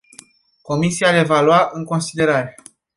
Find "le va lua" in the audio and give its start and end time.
1.11-1.69